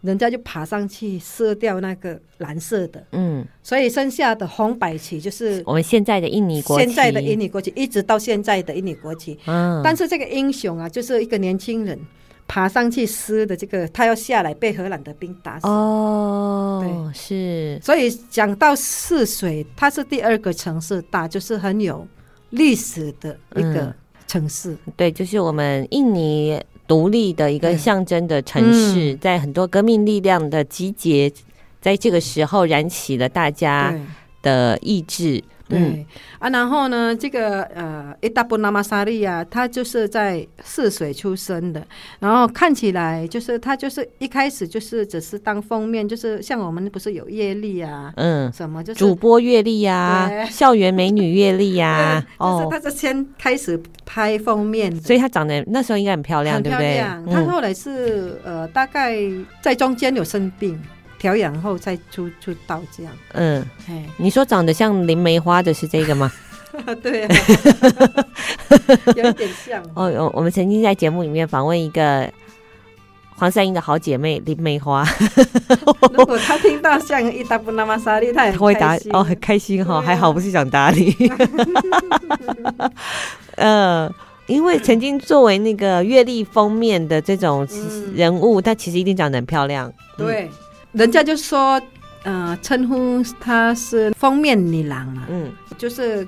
[0.00, 3.06] 人家就爬上去撕掉那个蓝色的。
[3.12, 6.84] 嗯，所以剩下的红白旗就是我们现在的印尼国旗。
[6.84, 9.38] 现在的印尼国旗一直到现在的印尼国旗。
[9.46, 11.96] 嗯，但是这个英雄啊，就是一个年轻人。
[12.46, 15.66] 爬上去撕的这个，他要下来被荷兰的兵打死。
[15.66, 17.80] 哦，对，是。
[17.82, 22.06] 所以讲到泗水，它是第二个城市大，就是很有
[22.50, 23.94] 历史的一个
[24.26, 24.72] 城市。
[24.86, 24.92] 嗯。
[24.96, 31.32] 对，就是我们印尼独立的一个象征的城市，在很多革命力量的集结，
[31.80, 33.98] 在这个时候燃起了大家
[34.42, 35.42] 的意志。
[35.68, 36.06] 对、嗯、
[36.38, 41.82] 啊，然后呢，这个呃，伊达布纳玛萨利亚，他就是在泗水出生的，
[42.18, 57.24] 然后看起来就是他就是一开始就是只是当封面，就是像我们不是有阅历啊，嗯，什么就是主播阅历呀，校园美女阅历 呀，哦，就是他是先开始拍封面，所以他长得那时候应该很漂亮，很漂亮。
[57.24, 59.16] 对对，他后来是呃，大概
[59.60, 60.78] 在中间有生病。
[61.22, 63.64] 调养后再出出道这样，嗯，
[64.16, 66.32] 你说长得像林梅花的是这个吗？
[67.00, 67.36] 对、啊，
[69.14, 69.80] 有点像。
[69.94, 72.28] 哦，我我们曾经在节目里面访问一个
[73.36, 75.06] 黄赛音的好姐妹林梅花，
[76.12, 81.14] 如果她听到像伊达布那玛萨利，她也会打哦，很开心哈、哦，还好不是想打你。
[83.54, 84.14] 嗯、呃，
[84.48, 87.64] 因为曾经作为那个月历封面的这种
[88.12, 90.50] 人物，她、嗯、其实一定长得很漂亮，对。
[90.92, 91.80] 人家就说，
[92.22, 96.26] 呃，称呼她是封面女郎啊，嗯，就是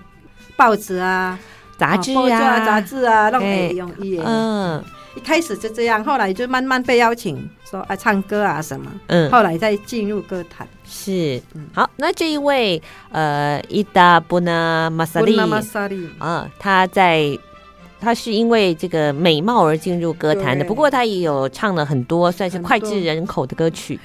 [0.56, 1.38] 报纸啊、
[1.76, 4.18] 杂志啊、杂志啊，那种用意。
[4.24, 4.82] 嗯，
[5.16, 10.66] 一开始就这样，后来就慢慢被邀请说啊，唱歌啊什么，嗯，后来再进入歌坛。
[10.86, 11.40] 是，
[11.74, 12.80] 好，那这一位
[13.12, 15.38] 呃，伊达布纳玛萨利
[16.18, 17.38] 啊，他在
[18.00, 24.00] 他是因为这个美貌而进入歌坛的，不过他也有唱了很多算是脍炙人口的歌曲。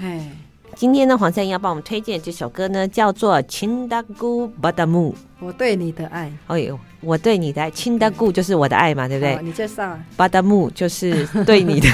[0.80, 5.12] 今天呢，黄赛音要帮我们推荐这首歌呢，叫做《Cintaku Padamu》。
[5.42, 6.32] 我对你的爱。
[6.48, 9.38] 哎呦，我对你的爱，Cintaku 就是我的爱嘛，对不对？
[9.44, 10.00] 你介绍。
[10.18, 11.90] Padamu 就是对你的。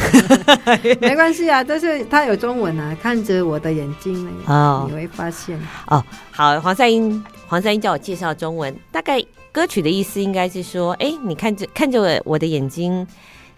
[1.02, 5.60] 没关系啊，但是它有中文啊，看着我的眼睛哦，你会发现。
[5.88, 9.20] 哦，好，黄赛音，黄赛音叫我介绍中文，大概
[9.52, 13.08] 歌曲的意思应该是说，哎，你看着看着我的眼睛。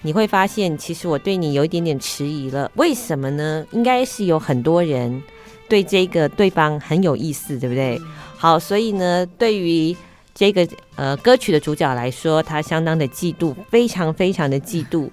[0.01, 2.71] 你会发现，其实我对你有一点点迟疑了。
[2.75, 3.65] 为什么呢？
[3.71, 5.21] 应该是有很多人
[5.67, 7.99] 对这个对方很有意思，对不对？
[8.37, 9.95] 好，所以呢，对于
[10.33, 15.09] 这个呃歌曲的主角来说，他相当的嫉妒，非常非常的嫉妒。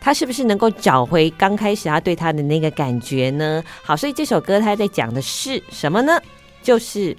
[0.00, 3.62] 他是不是能够找回刚开始他对他的那个感觉呢？
[3.82, 6.20] 好，所以这首歌他在讲的是什么呢？
[6.62, 7.16] 就是。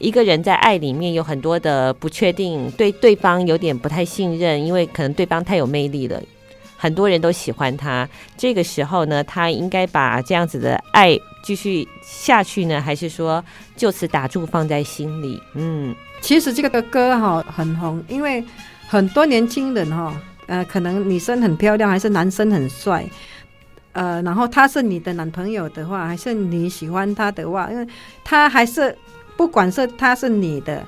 [0.00, 6.20] 一个人在爱里面有很多的不确定，对对方有点不太信任，因为可能对方太有魅力了，
[6.76, 8.08] 很多人都喜欢他。
[8.36, 13.44] 这个时候呢，他应该把这样子的爱继续下去呢，还是说
[13.76, 15.38] 就此打住，放在心里？
[15.54, 18.42] 嗯，其实这个的歌哈很红，因为
[18.88, 23.04] 很多年轻人哈，呃，可能女生很漂亮，还是男生很帅，
[23.92, 27.86] 呃，然后他是你的男朋友的话，还是你喜欢他的话，因为
[28.24, 28.96] 他还是
[29.40, 30.84] 不管是他是你的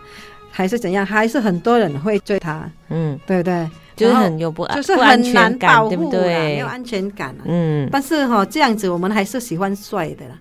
[0.50, 3.66] 还是怎样，还是很多人会追他，嗯，对不对？
[3.96, 6.34] 就是很有不安，就是很难保护，对不对？
[6.34, 7.34] 没有安全感。
[7.46, 10.38] 嗯，但是哈，这样子我们还是喜欢帅的啦。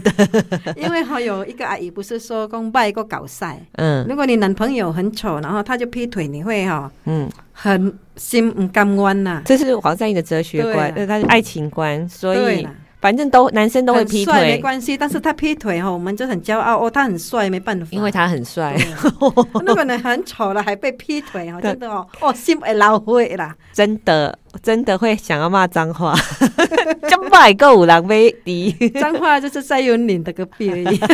[0.76, 9.42] 因为哈，有一个阿姨不是说公拜过搞赛，嗯，如果你男朋友很丑，然后他就劈腿，你会哈，嗯，很心不甘愿呐。
[9.44, 12.66] 这是黄善义的哲学观，呃，他是爱情观，所以。
[13.00, 14.96] 反正都男生都会劈腿，没关系。
[14.96, 17.86] 但是他劈腿哈，我们就很骄傲哦，他很帅，没办法。
[17.90, 18.76] 因为他很帅，
[19.64, 26.14] 那个人很丑了还被劈腿哈，真的哦，哦心会老灰啦，真的真的会想要骂脏话，
[27.08, 31.00] 就买个五郎威迪，脏话就是在有你的隔壁而已。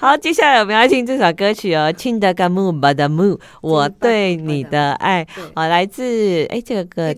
[0.00, 3.24] 好，接下来我们要听这首歌曲哦，《亲的干木巴的木》，
[3.62, 7.14] 我对你的爱，好，来自哎这个歌，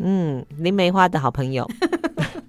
[0.00, 1.68] 嗯，林梅花的好朋友。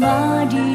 [0.00, 0.69] Madi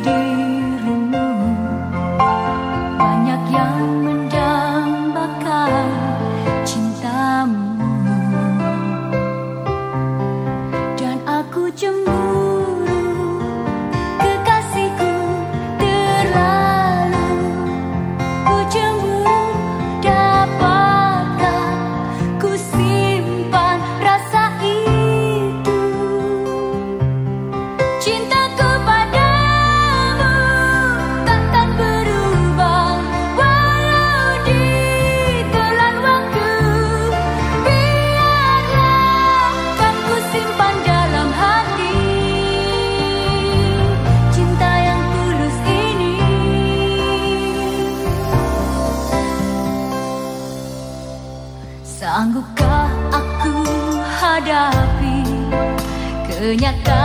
[56.55, 57.04] 一个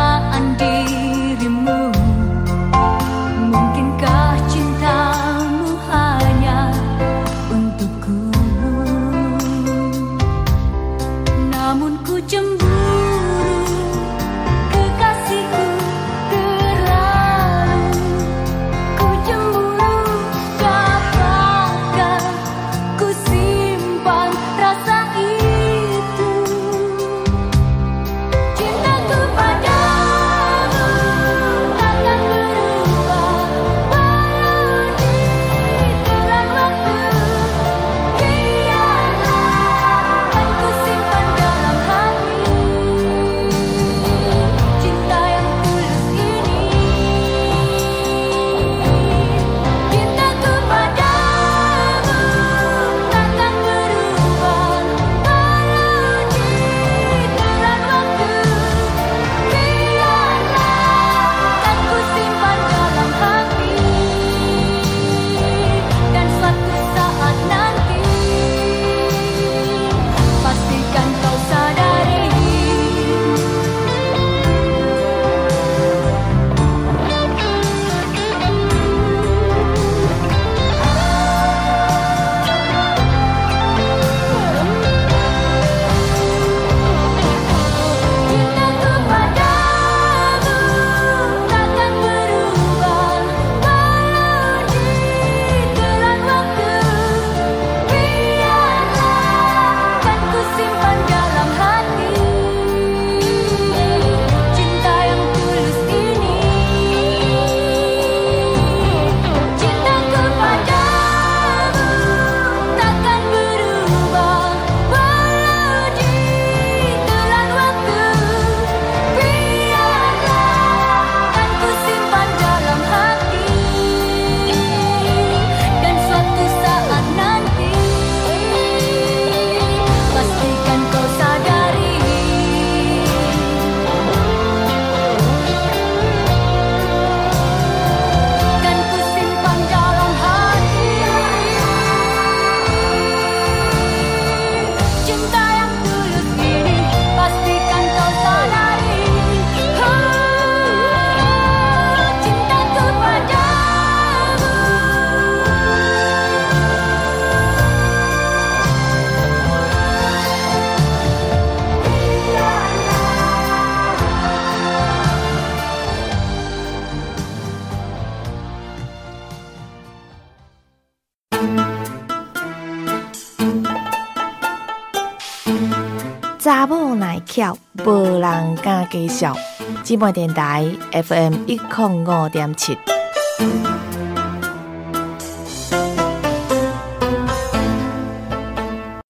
[178.91, 179.35] 介绍。
[179.83, 182.77] 姊妹电台 FM 一零五点七。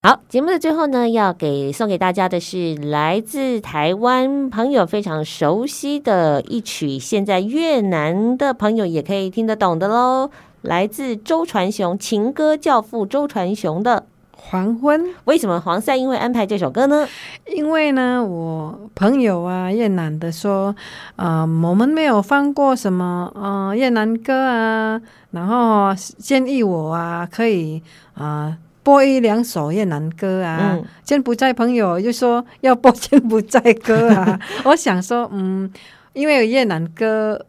[0.02, 10.30] 好，节目的最后呢，要给送给大家的是来自台湾朋友非常熟悉的一曲，现在越南的朋友也可以听得懂的喽。
[10.62, 14.06] 来自周传雄情歌教父周传雄的。
[14.42, 17.06] 黄昏，为什么黄赛英会安排这首歌呢？
[17.46, 20.74] 因为呢，我朋友啊，越南的说，
[21.14, 27.80] 啊、呃，我们没有放过什么，呃，越南歌啊，然后建议我啊，可以
[28.14, 30.72] 啊、呃，播一两首越南歌啊。
[30.72, 35.70] 嗯、柬埔寨朋友就说要播柬埔寨歌啊， 我想说，嗯，
[36.12, 37.40] 因为有越南歌，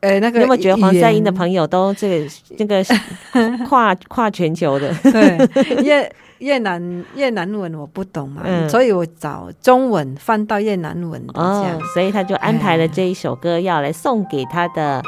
[0.00, 2.84] 呃，那个有没有觉得黄赛英的朋友都这个这个
[3.68, 4.92] 跨跨全球的？
[5.12, 6.12] 对，越。
[6.42, 15.00] 越南越南文我不懂嘛，嗯、所以我找中文翻到越南文的这样、哦，所以他就安排了这一首歌要来送给他的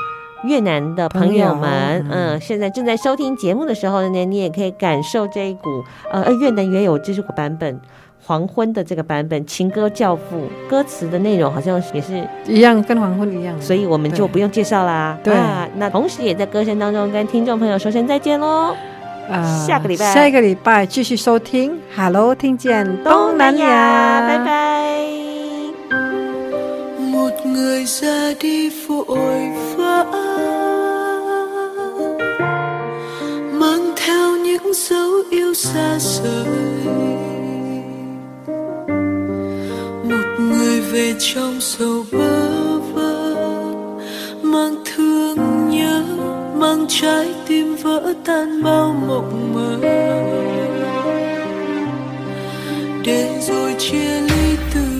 [0.45, 1.99] 越南的朋友们。
[1.99, 5.83] 友嗯，现在正在收听节目的时候呢，你也可以感受这一股
[6.13, 7.75] 呃，越南原有这首版本
[8.25, 15.19] 《黄昏》的这个版本《情歌教父》，歌词的内容好像也是一样，跟《黄昏》一样，所以我们就不用介绍啦。
[15.25, 18.77] 对，啊、那同时也在歌声当中跟听众朋友说声再见喽。
[19.29, 22.87] 呃，下个礼拜，下一个礼拜继续收听，Hello，听见。
[23.03, 24.75] 东南亚，拜拜。
[44.55, 44.85] mang
[46.55, 49.79] mang trái tim vỡ tan bao mộng mơ.
[53.05, 54.94] Để rồi chia ly từ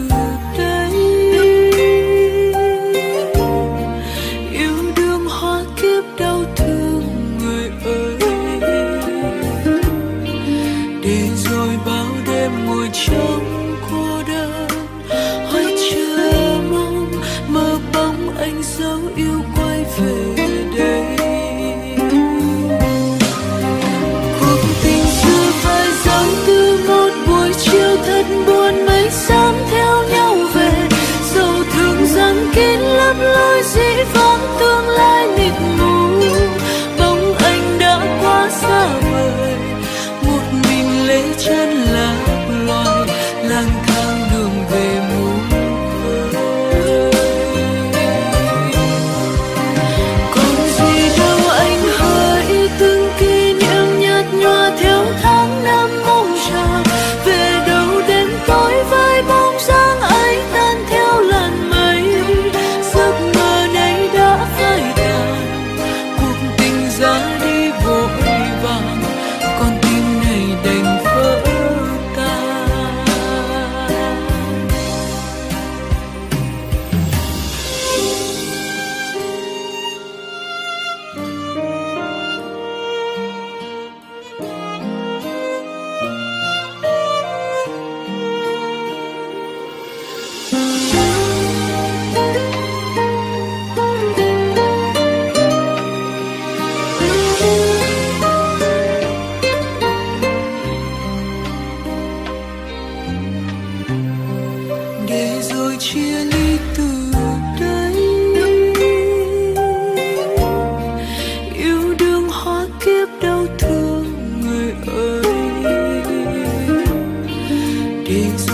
[118.17, 118.54] It's